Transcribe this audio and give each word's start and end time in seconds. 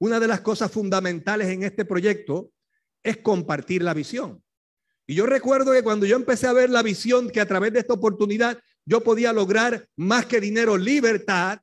una 0.00 0.18
de 0.18 0.26
las 0.26 0.40
cosas 0.40 0.72
fundamentales 0.72 1.48
en 1.48 1.62
este 1.62 1.84
proyecto 1.84 2.50
es 3.02 3.18
compartir 3.18 3.82
la 3.82 3.94
visión. 3.94 4.42
Y 5.06 5.14
yo 5.14 5.26
recuerdo 5.26 5.72
que 5.72 5.82
cuando 5.82 6.06
yo 6.06 6.16
empecé 6.16 6.46
a 6.46 6.52
ver 6.52 6.70
la 6.70 6.82
visión 6.82 7.30
que 7.30 7.40
a 7.40 7.46
través 7.46 7.72
de 7.72 7.80
esta 7.80 7.94
oportunidad 7.94 8.58
yo 8.84 9.02
podía 9.02 9.32
lograr 9.32 9.86
más 9.96 10.26
que 10.26 10.40
dinero, 10.40 10.76
libertad, 10.76 11.60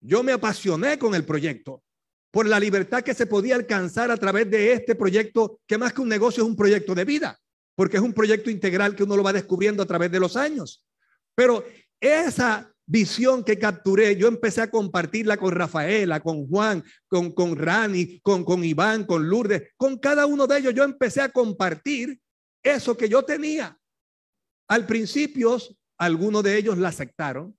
yo 0.00 0.22
me 0.22 0.32
apasioné 0.32 0.98
con 0.98 1.14
el 1.14 1.24
proyecto 1.24 1.82
por 2.30 2.46
la 2.46 2.58
libertad 2.58 3.02
que 3.04 3.14
se 3.14 3.26
podía 3.26 3.54
alcanzar 3.54 4.10
a 4.10 4.16
través 4.16 4.50
de 4.50 4.72
este 4.72 4.96
proyecto, 4.96 5.60
que 5.68 5.78
más 5.78 5.92
que 5.92 6.00
un 6.00 6.08
negocio 6.08 6.42
es 6.42 6.48
un 6.48 6.56
proyecto 6.56 6.92
de 6.92 7.04
vida, 7.04 7.40
porque 7.76 7.96
es 7.96 8.02
un 8.02 8.12
proyecto 8.12 8.50
integral 8.50 8.96
que 8.96 9.04
uno 9.04 9.16
lo 9.16 9.22
va 9.22 9.32
descubriendo 9.32 9.84
a 9.84 9.86
través 9.86 10.10
de 10.10 10.18
los 10.18 10.36
años. 10.36 10.84
Pero 11.36 11.64
esa 12.00 12.73
visión 12.86 13.44
que 13.44 13.58
capturé, 13.58 14.16
yo 14.16 14.28
empecé 14.28 14.60
a 14.60 14.70
compartirla 14.70 15.36
con 15.36 15.52
Rafaela, 15.52 16.20
con 16.20 16.46
Juan, 16.46 16.84
con, 17.08 17.32
con 17.32 17.56
Rani, 17.56 18.20
con, 18.20 18.44
con 18.44 18.64
Iván, 18.64 19.04
con 19.04 19.28
Lourdes, 19.28 19.70
con 19.76 19.98
cada 19.98 20.26
uno 20.26 20.46
de 20.46 20.58
ellos, 20.58 20.74
yo 20.74 20.84
empecé 20.84 21.20
a 21.20 21.30
compartir 21.30 22.20
eso 22.62 22.96
que 22.96 23.08
yo 23.08 23.22
tenía. 23.22 23.78
Al 24.68 24.86
principio, 24.86 25.58
algunos 25.98 26.42
de 26.42 26.56
ellos 26.56 26.78
la 26.78 26.88
aceptaron. 26.88 27.56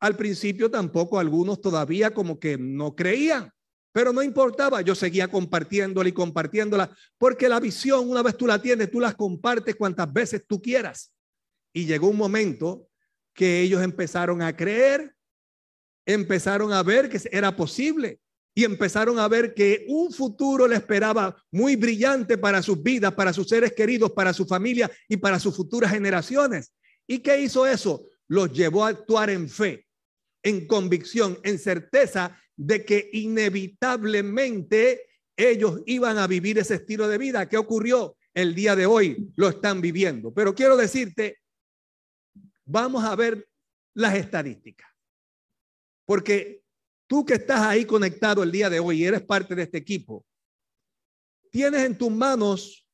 Al 0.00 0.16
principio 0.16 0.70
tampoco 0.70 1.18
algunos 1.18 1.60
todavía 1.60 2.14
como 2.14 2.38
que 2.38 2.56
no 2.56 2.94
creían, 2.94 3.50
pero 3.92 4.12
no 4.12 4.22
importaba, 4.22 4.80
yo 4.80 4.94
seguía 4.94 5.28
compartiéndola 5.28 6.08
y 6.08 6.12
compartiéndola, 6.12 6.94
porque 7.18 7.48
la 7.48 7.58
visión, 7.58 8.08
una 8.08 8.22
vez 8.22 8.36
tú 8.36 8.46
la 8.46 8.62
tienes, 8.62 8.90
tú 8.90 9.00
las 9.00 9.16
compartes 9.16 9.74
cuantas 9.74 10.12
veces 10.12 10.44
tú 10.46 10.62
quieras. 10.62 11.12
Y 11.74 11.84
llegó 11.84 12.08
un 12.08 12.16
momento 12.16 12.87
que 13.38 13.60
ellos 13.60 13.80
empezaron 13.84 14.42
a 14.42 14.56
creer, 14.56 15.14
empezaron 16.04 16.72
a 16.72 16.82
ver 16.82 17.08
que 17.08 17.20
era 17.30 17.54
posible 17.54 18.18
y 18.52 18.64
empezaron 18.64 19.20
a 19.20 19.28
ver 19.28 19.54
que 19.54 19.86
un 19.86 20.12
futuro 20.12 20.66
le 20.66 20.74
esperaba 20.74 21.40
muy 21.52 21.76
brillante 21.76 22.36
para 22.36 22.64
sus 22.64 22.82
vidas, 22.82 23.14
para 23.14 23.32
sus 23.32 23.48
seres 23.48 23.74
queridos, 23.74 24.10
para 24.10 24.32
su 24.32 24.44
familia 24.44 24.90
y 25.08 25.18
para 25.18 25.38
sus 25.38 25.54
futuras 25.54 25.92
generaciones. 25.92 26.72
¿Y 27.06 27.20
qué 27.20 27.40
hizo 27.40 27.64
eso? 27.64 28.08
Los 28.26 28.52
llevó 28.52 28.84
a 28.84 28.88
actuar 28.88 29.30
en 29.30 29.48
fe, 29.48 29.86
en 30.42 30.66
convicción, 30.66 31.38
en 31.44 31.60
certeza 31.60 32.36
de 32.56 32.84
que 32.84 33.08
inevitablemente 33.12 35.02
ellos 35.36 35.80
iban 35.86 36.18
a 36.18 36.26
vivir 36.26 36.58
ese 36.58 36.74
estilo 36.74 37.06
de 37.06 37.18
vida. 37.18 37.48
¿Qué 37.48 37.56
ocurrió? 37.56 38.16
El 38.34 38.56
día 38.56 38.74
de 38.74 38.86
hoy 38.86 39.30
lo 39.36 39.48
están 39.48 39.80
viviendo. 39.80 40.34
Pero 40.34 40.56
quiero 40.56 40.76
decirte 40.76 41.38
vamos 42.68 43.02
a 43.02 43.16
ver 43.16 43.48
las 43.94 44.14
estadísticas. 44.14 44.88
Porque 46.04 46.62
tú 47.06 47.24
que 47.24 47.34
estás 47.34 47.60
ahí 47.60 47.84
conectado 47.84 48.42
el 48.42 48.52
día 48.52 48.70
de 48.70 48.78
hoy 48.78 49.02
y 49.02 49.04
eres 49.04 49.22
parte 49.22 49.54
de 49.54 49.62
este 49.62 49.78
equipo, 49.78 50.24
tienes 51.50 51.82
en 51.84 51.96
tus 51.96 52.10
manos 52.10 52.86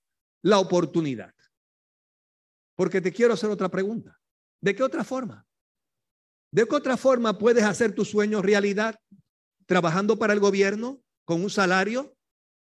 la 0.43 0.59
oportunidad. 0.59 1.35
Porque 2.77 3.01
te 3.01 3.13
quiero 3.13 3.35
hacer 3.35 3.51
otra 3.51 3.69
pregunta. 3.69 4.19
¿De 4.61 4.75
qué 4.75 4.83
otra 4.83 5.05
forma? 5.05 5.47
¿De 6.51 6.67
qué 6.67 6.75
otra 6.75 6.97
forma 6.97 7.39
puedes 7.39 7.65
hacer 7.65 7.95
tus 7.95 8.09
sueños 8.09 8.45
realidad? 8.45 8.97
¿Trabajando 9.67 10.19
para 10.19 10.33
el 10.33 10.41
gobierno 10.41 11.03
con 11.25 11.43
un 11.43 11.51
salario? 11.51 12.17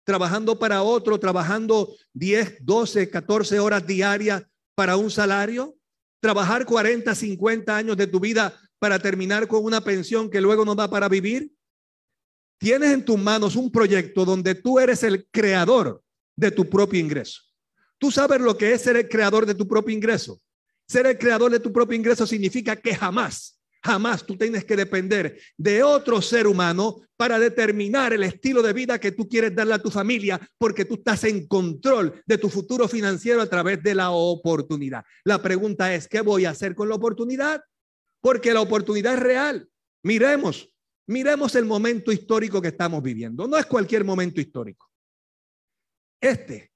¿Trabajando 0.06 0.58
para 0.58 0.84
otro? 0.84 1.20
¿Trabajando 1.20 1.94
10, 2.14 2.66
12, 2.66 3.10
14 3.10 3.60
horas 3.60 3.86
diarias 3.86 4.44
para 4.76 4.98
un 4.98 5.12
salario? 5.12 5.78
Trabajar 6.24 6.66
40, 6.66 7.14
50 7.14 7.76
años 7.76 7.98
de 7.98 8.08
tu 8.08 8.18
vida 8.18 8.58
para 8.80 8.98
terminar 8.98 9.46
con 9.46 9.66
una 9.66 9.82
pensión 9.82 10.30
que 10.30 10.40
luego 10.40 10.64
no 10.64 10.74
da 10.74 10.90
para 10.90 11.10
vivir? 11.10 11.54
Tienes 12.58 12.94
en 12.94 13.04
tus 13.04 13.20
manos 13.20 13.58
un 13.58 13.70
proyecto 13.70 14.24
donde 14.24 14.56
tú 14.56 14.80
eres 14.80 15.04
el 15.04 15.28
creador 15.30 16.02
de 16.38 16.50
tu 16.50 16.70
propio 16.70 16.98
ingreso. 17.02 17.42
¿Tú 17.98 18.10
sabes 18.10 18.40
lo 18.40 18.58
que 18.58 18.72
es 18.72 18.82
ser 18.82 18.96
el 18.96 19.10
creador 19.10 19.46
de 19.46 19.54
tu 19.54 19.68
propio 19.68 19.94
ingreso? 19.94 20.42
Ser 20.88 21.08
el 21.08 21.18
creador 21.18 21.52
de 21.52 21.60
tu 21.60 21.74
propio 21.74 21.98
ingreso 21.98 22.26
significa 22.26 22.78
que 22.78 22.96
jamás 22.96 23.60
Jamás 23.84 24.26
tú 24.26 24.38
tienes 24.38 24.64
que 24.64 24.78
depender 24.78 25.38
de 25.58 25.84
otro 25.84 26.22
ser 26.22 26.48
humano 26.48 27.02
para 27.18 27.38
determinar 27.38 28.14
el 28.14 28.24
estilo 28.24 28.62
de 28.62 28.72
vida 28.72 28.98
que 28.98 29.12
tú 29.12 29.28
quieres 29.28 29.54
darle 29.54 29.74
a 29.74 29.82
tu 29.82 29.92
familia, 29.92 30.40
porque 30.58 30.86
tú 30.86 30.96
estás 30.96 31.26
en 31.26 31.48
control 31.48 32.22
de 32.26 32.38
tu 32.38 32.50
futuro 32.50 32.88
financiero 32.88 33.42
a 33.42 33.50
través 33.50 33.84
de 33.84 33.94
la 33.94 34.12
oportunidad. 34.12 35.04
La 35.26 35.42
pregunta 35.42 35.94
es, 35.94 36.08
¿qué 36.08 36.22
voy 36.22 36.46
a 36.46 36.52
hacer 36.52 36.76
con 36.76 36.88
la 36.88 36.96
oportunidad? 36.96 37.62
Porque 38.22 38.54
la 38.54 38.62
oportunidad 38.62 39.16
es 39.16 39.20
real. 39.20 39.70
Miremos, 40.02 40.74
miremos 41.08 41.54
el 41.56 41.66
momento 41.66 42.14
histórico 42.14 42.62
que 42.62 42.70
estamos 42.70 43.04
viviendo. 43.04 43.50
No 43.50 43.58
es 43.58 43.66
cualquier 43.66 44.06
momento 44.06 44.40
histórico. 44.40 44.90
Este, 46.22 46.72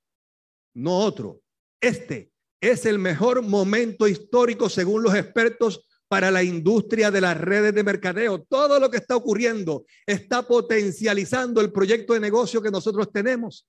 no 0.76 0.98
otro. 0.98 1.42
Este 1.80 2.34
es 2.60 2.86
el 2.86 3.00
mejor 3.00 3.44
momento 3.44 4.10
histórico 4.10 4.68
según 4.68 5.04
los 5.04 5.16
expertos 5.16 5.87
para 6.08 6.32
la 6.32 6.44
industria 6.44 7.12
de 7.12 7.22
las 7.22 7.38
redes 7.38 7.74
de 7.74 7.84
mercadeo. 7.84 8.42
Todo 8.42 8.80
lo 8.80 8.90
que 8.90 8.98
está 8.98 9.16
ocurriendo 9.16 9.86
está 10.06 10.48
potencializando 10.48 11.62
el 11.62 11.72
proyecto 11.72 12.14
de 12.14 12.20
negocio 12.20 12.62
que 12.62 12.72
nosotros 12.72 13.12
tenemos. 13.12 13.68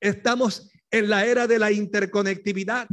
Estamos 0.00 0.70
en 0.90 1.08
la 1.08 1.26
era 1.26 1.46
de 1.46 1.58
la 1.58 1.70
interconectividad. 1.70 2.88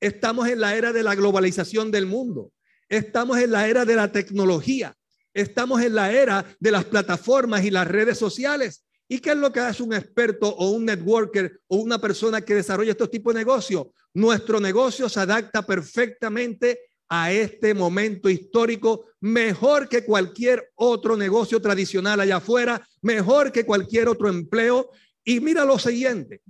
Estamos 0.00 0.48
en 0.48 0.60
la 0.60 0.74
era 0.74 0.92
de 0.92 1.02
la 1.02 1.14
globalización 1.14 1.90
del 1.90 2.06
mundo. 2.06 2.52
Estamos 2.88 3.38
en 3.38 3.52
la 3.52 3.68
era 3.68 3.84
de 3.84 3.96
la 3.96 4.10
tecnología. 4.10 4.96
Estamos 5.32 5.82
en 5.82 5.94
la 5.94 6.12
era 6.12 6.44
de 6.58 6.70
las 6.70 6.84
plataformas 6.84 7.64
y 7.64 7.70
las 7.70 7.86
redes 7.86 8.18
sociales. 8.18 8.84
¿Y 9.08 9.18
qué 9.18 9.30
es 9.30 9.36
lo 9.36 9.52
que 9.52 9.60
hace 9.60 9.82
un 9.82 9.92
experto 9.92 10.48
o 10.48 10.70
un 10.70 10.84
networker 10.84 11.60
o 11.68 11.76
una 11.76 12.00
persona 12.00 12.40
que 12.40 12.54
desarrolla 12.54 12.92
estos 12.92 13.10
tipos 13.10 13.34
de 13.34 13.40
negocios? 13.40 13.88
Nuestro 14.14 14.60
negocio 14.60 15.08
se 15.08 15.20
adapta 15.20 15.66
perfectamente 15.66 16.89
a 17.12 17.32
este 17.32 17.74
momento 17.74 18.30
histórico 18.30 19.06
mejor 19.20 19.88
que 19.88 20.04
cualquier 20.04 20.70
otro 20.76 21.16
negocio 21.16 21.60
tradicional 21.60 22.20
allá 22.20 22.36
afuera, 22.36 22.86
mejor 23.02 23.50
que 23.50 23.66
cualquier 23.66 24.08
otro 24.08 24.28
empleo. 24.28 24.90
Y 25.24 25.40
mira 25.40 25.64
lo 25.64 25.78
siguiente, 25.78 26.40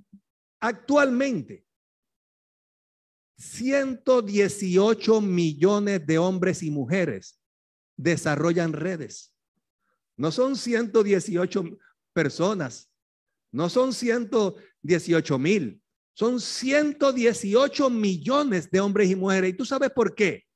actualmente 0.60 1.64
118 3.38 5.22
millones 5.22 6.06
de 6.06 6.18
hombres 6.18 6.62
y 6.62 6.70
mujeres 6.70 7.40
desarrollan 7.96 8.74
redes. 8.74 9.32
No 10.18 10.30
son 10.30 10.56
118 10.56 11.78
personas, 12.12 12.90
no 13.50 13.70
son 13.70 13.94
118 13.94 15.38
mil, 15.38 15.82
son 16.12 16.38
118 16.38 17.88
millones 17.88 18.70
de 18.70 18.80
hombres 18.80 19.08
y 19.08 19.16
mujeres. 19.16 19.50
¿Y 19.50 19.56
tú 19.56 19.64
sabes 19.64 19.88
por 19.90 20.14
qué? 20.14 20.49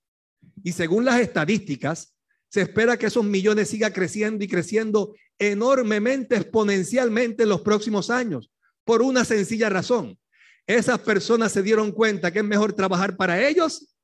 Y 0.63 0.73
según 0.73 1.05
las 1.05 1.21
estadísticas, 1.21 2.15
se 2.49 2.63
espera 2.63 2.97
que 2.97 3.07
esos 3.07 3.25
millones 3.25 3.69
sigan 3.69 3.93
creciendo 3.93 4.45
y 4.45 4.49
creciendo 4.49 5.15
enormemente, 5.39 6.37
exponencialmente 6.37 7.43
en 7.43 7.49
los 7.49 7.63
próximos 7.63 8.11
años, 8.11 8.51
por 8.85 9.03
una 9.03 9.25
sencilla 9.25 9.69
razón. 9.69 10.19
Esas 10.67 11.01
personas 11.01 11.53
se 11.53 11.63
dieron 11.63 11.93
cuenta 11.93 12.33
que 12.33 12.39
es 12.39 12.45
mejor 12.45 12.73
trabajar 12.73 13.17
para 13.17 13.47
ellos 13.47 13.95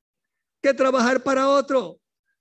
que 0.61 0.73
trabajar 0.73 1.23
para 1.23 1.49
otro. 1.49 1.99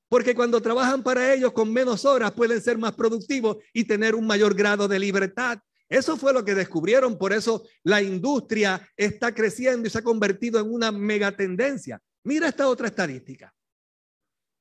Porque 0.09 0.35
cuando 0.35 0.61
trabajan 0.61 1.03
para 1.03 1.33
ellos 1.33 1.53
con 1.53 1.73
menos 1.73 2.05
horas 2.05 2.33
pueden 2.33 2.61
ser 2.61 2.77
más 2.77 2.93
productivos 2.95 3.59
y 3.73 3.85
tener 3.85 4.15
un 4.15 4.27
mayor 4.27 4.55
grado 4.55 4.89
de 4.89 4.99
libertad. 4.99 5.59
Eso 5.89 6.17
fue 6.17 6.33
lo 6.33 6.45
que 6.45 6.55
descubrieron, 6.55 7.19
por 7.19 7.33
eso 7.33 7.65
la 7.83 8.01
industria 8.01 8.89
está 8.97 9.35
creciendo 9.35 9.89
y 9.89 9.91
se 9.91 9.99
ha 9.99 10.03
convertido 10.03 10.61
en 10.61 10.73
una 10.73 10.93
megatendencia. 10.93 12.01
Mira 12.25 12.49
esta 12.49 12.69
otra 12.69 12.89
estadística. 12.89 13.53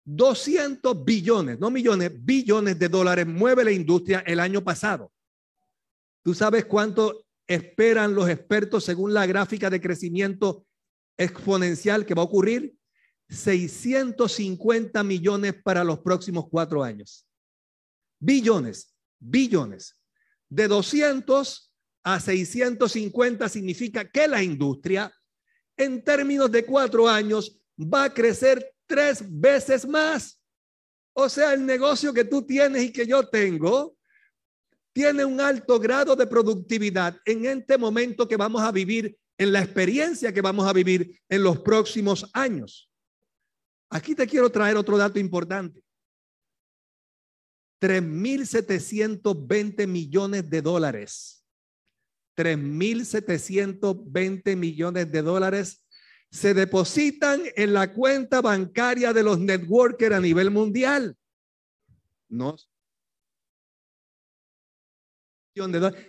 200 0.05 1.05
billones, 1.05 1.59
no 1.59 1.69
millones, 1.69 2.11
billones 2.23 2.79
de 2.79 2.89
dólares 2.89 3.27
mueve 3.27 3.63
la 3.63 3.71
industria 3.71 4.23
el 4.25 4.39
año 4.39 4.63
pasado. 4.63 5.11
¿Tú 6.23 6.33
sabes 6.33 6.65
cuánto 6.65 7.25
esperan 7.47 8.13
los 8.13 8.29
expertos 8.29 8.83
según 8.83 9.13
la 9.13 9.25
gráfica 9.25 9.69
de 9.69 9.81
crecimiento 9.81 10.65
exponencial 11.17 12.05
que 12.05 12.13
va 12.13 12.21
a 12.21 12.25
ocurrir? 12.25 12.75
650 13.29 15.03
millones 15.03 15.53
para 15.63 15.83
los 15.83 15.99
próximos 15.99 16.47
cuatro 16.49 16.83
años. 16.83 17.27
Billones, 18.19 18.95
billones. 19.19 19.95
De 20.49 20.67
200 20.67 21.71
a 22.03 22.19
650 22.19 23.47
significa 23.49 24.09
que 24.09 24.27
la 24.27 24.41
industria 24.41 25.13
en 25.77 26.03
términos 26.03 26.51
de 26.51 26.65
cuatro 26.65 27.07
años 27.07 27.61
va 27.77 28.05
a 28.05 28.13
crecer 28.13 28.75
tres 28.89 29.23
veces 29.25 29.87
más. 29.87 30.37
O 31.13 31.29
sea, 31.29 31.53
el 31.53 31.65
negocio 31.65 32.11
que 32.11 32.25
tú 32.25 32.41
tienes 32.41 32.83
y 32.83 32.91
que 32.91 33.05
yo 33.05 33.29
tengo 33.29 33.95
tiene 34.91 35.23
un 35.23 35.39
alto 35.39 35.79
grado 35.79 36.15
de 36.15 36.25
productividad 36.25 37.15
en 37.23 37.45
este 37.45 37.77
momento 37.77 38.27
que 38.27 38.35
vamos 38.35 38.63
a 38.63 38.71
vivir, 38.71 39.15
en 39.37 39.51
la 39.53 39.61
experiencia 39.61 40.33
que 40.33 40.41
vamos 40.41 40.67
a 40.67 40.73
vivir 40.73 41.21
en 41.29 41.43
los 41.43 41.59
próximos 41.59 42.27
años. 42.33 42.89
Aquí 43.91 44.15
te 44.15 44.25
quiero 44.27 44.51
traer 44.51 44.75
otro 44.75 44.97
dato 44.97 45.19
importante. 45.19 45.83
3.720 47.81 49.87
millones 49.87 50.49
de 50.49 50.61
dólares. 50.61 51.45
3.720 52.35 54.55
millones 54.55 55.11
de 55.11 55.21
dólares 55.21 55.85
se 56.31 56.53
depositan 56.53 57.41
en 57.55 57.73
la 57.73 57.91
cuenta 57.91 58.39
bancaria 58.41 59.11
de 59.13 59.23
los 59.23 59.39
networkers 59.39 60.15
a 60.15 60.19
nivel 60.19 60.51
mundial. 60.51 61.17
No. 62.29 62.55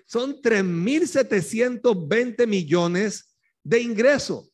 Son 0.06 0.40
3.720 0.40 2.46
millones 2.46 3.34
de 3.64 3.80
ingresos, 3.80 4.52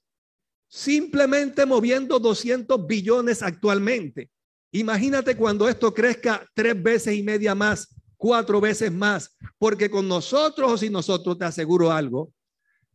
simplemente 0.69 1.67
moviendo 1.67 2.19
200 2.19 2.87
billones 2.87 3.43
actualmente. 3.43 4.31
Imagínate 4.73 5.37
cuando 5.37 5.69
esto 5.69 5.93
crezca 5.93 6.49
tres 6.55 6.83
veces 6.83 7.15
y 7.15 7.23
media 7.23 7.55
más, 7.55 7.95
cuatro 8.17 8.59
veces 8.61 8.91
más, 8.91 9.37
porque 9.59 9.91
con 9.91 10.09
nosotros 10.09 10.73
o 10.73 10.79
sin 10.79 10.93
nosotros 10.93 11.39
te 11.39 11.45
aseguro 11.45 11.93
algo, 11.93 12.33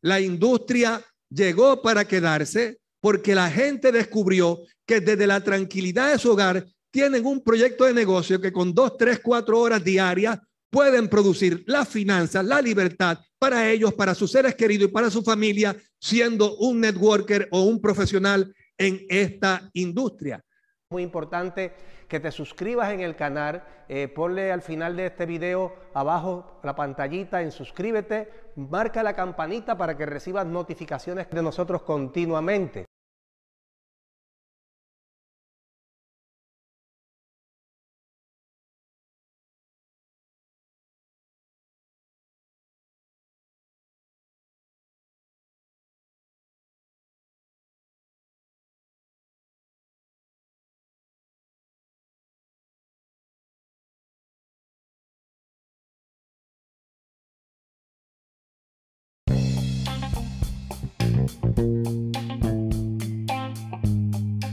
la 0.01 0.19
industria 0.19 1.01
llegó 1.31 1.81
para 1.81 2.06
quedarse 2.06 2.78
porque 3.00 3.33
la 3.33 3.50
gente 3.50 3.92
descubrió 3.92 4.60
que 4.86 5.00
desde 5.00 5.25
la 5.25 5.44
tranquilidad 5.44 6.12
de 6.12 6.19
su 6.19 6.31
hogar 6.31 6.68
tienen 6.92 7.25
un 7.25 7.42
proyecto 7.42 7.86
de 7.86 7.94
negocio 7.94 8.39
que 8.39 8.51
con 8.51 8.74
dos, 8.74 8.98
tres, 8.98 9.19
cuatro 9.24 9.60
horas 9.60 9.83
diarias 9.83 10.38
pueden 10.69 11.07
producir 11.07 11.63
la 11.68 11.86
finanzas, 11.86 12.45
la 12.45 12.62
libertad 12.62 13.18
para 13.39 13.69
ellos, 13.69 13.94
para 13.94 14.13
sus 14.13 14.31
seres 14.31 14.56
queridos 14.56 14.89
y 14.89 14.92
para 14.92 15.10
su 15.10 15.24
familia, 15.24 15.75
siendo 16.00 16.57
un 16.57 16.80
networker 16.80 17.48
o 17.51 17.63
un 17.63 17.81
profesional 17.81 18.54
en 18.78 19.06
esta 19.10 19.69
industria. 19.74 20.44
Muy 20.92 21.04
importante 21.04 21.72
que 22.10 22.20
te 22.20 22.32
suscribas 22.32 22.92
en 22.92 23.00
el 23.00 23.16
canal, 23.16 23.64
eh, 23.88 24.10
ponle 24.10 24.52
al 24.52 24.62
final 24.62 24.98
de 24.98 25.06
este 25.06 25.26
video 25.26 25.74
abajo 25.94 26.60
la 26.64 26.76
pantallita 26.76 27.42
en 27.42 27.52
suscríbete, 27.52 28.30
marca 28.58 29.02
la 29.02 29.16
campanita 29.16 29.78
para 29.78 29.96
que 29.96 30.06
recibas 30.06 30.46
notificaciones 30.46 31.30
de 31.30 31.42
nosotros 31.42 31.84
continuamente. 31.84 32.91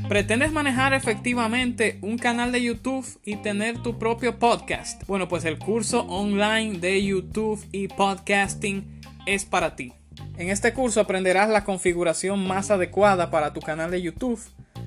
¿Pretendes 0.08 0.52
manejar 0.52 0.94
efectivamente 0.94 1.98
un 2.00 2.16
canal 2.16 2.50
de 2.50 2.62
YouTube 2.62 3.06
y 3.26 3.36
tener 3.36 3.82
tu 3.82 3.98
propio 3.98 4.38
podcast? 4.38 5.06
Bueno, 5.06 5.28
pues 5.28 5.44
el 5.44 5.58
curso 5.58 6.06
online 6.06 6.78
de 6.78 7.04
YouTube 7.04 7.62
y 7.72 7.88
podcasting 7.88 9.00
es 9.26 9.44
para 9.44 9.76
ti. 9.76 9.92
En 10.38 10.48
este 10.48 10.72
curso 10.72 11.00
aprenderás 11.00 11.50
la 11.50 11.64
configuración 11.64 12.46
más 12.46 12.70
adecuada 12.70 13.30
para 13.30 13.52
tu 13.52 13.60
canal 13.60 13.90
de 13.90 14.00
YouTube, 14.00 14.40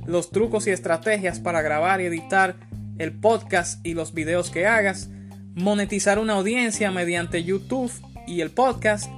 los 0.08 0.32
trucos 0.32 0.66
y 0.66 0.72
estrategias 0.72 1.40
para 1.40 1.62
grabar 1.62 2.02
y 2.02 2.06
editar 2.06 2.56
el 2.98 3.14
podcast 3.14 3.86
y 3.86 3.94
los 3.94 4.16
videos 4.16 4.50
que 4.50 4.66
hagas, 4.66 5.10
monetizar 5.54 6.18
una 6.18 6.34
audiencia 6.34 6.90
mediante 6.90 7.44
YouTube 7.44 7.92
y 8.26 8.42
el 8.42 8.50
podcast, 8.50 9.10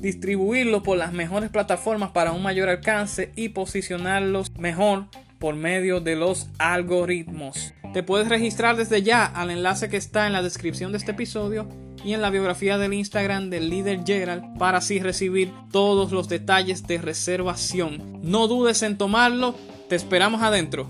distribuirlo 0.00 0.82
por 0.82 0.98
las 0.98 1.12
mejores 1.12 1.50
plataformas 1.50 2.10
para 2.10 2.32
un 2.32 2.42
mayor 2.42 2.68
alcance 2.68 3.32
y 3.36 3.50
posicionarlos 3.50 4.50
mejor 4.58 5.06
por 5.38 5.54
medio 5.54 6.00
de 6.00 6.16
los 6.16 6.48
algoritmos. 6.58 7.72
Te 7.92 8.02
puedes 8.02 8.28
registrar 8.28 8.76
desde 8.76 9.02
ya 9.02 9.24
al 9.24 9.50
enlace 9.50 9.88
que 9.88 9.96
está 9.96 10.26
en 10.26 10.32
la 10.32 10.42
descripción 10.42 10.92
de 10.92 10.98
este 10.98 11.12
episodio 11.12 11.68
y 12.04 12.12
en 12.12 12.22
la 12.22 12.30
biografía 12.30 12.78
del 12.78 12.94
Instagram 12.94 13.50
del 13.50 13.68
líder 13.68 14.00
Gerald 14.06 14.58
para 14.58 14.78
así 14.78 15.00
recibir 15.00 15.52
todos 15.72 16.12
los 16.12 16.28
detalles 16.28 16.86
de 16.86 16.98
reservación. 16.98 18.20
No 18.22 18.48
dudes 18.48 18.82
en 18.82 18.96
tomarlo, 18.96 19.54
te 19.88 19.96
esperamos 19.96 20.42
adentro. 20.42 20.88